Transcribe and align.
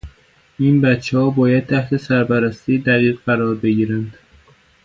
این 0.59 0.81
بچهها 0.81 1.29
باید 1.29 1.65
تحت 1.67 1.97
سرپرستی 1.97 2.79
دقیق 2.79 3.17
قرار 3.25 3.55
بگیرند. 3.55 4.13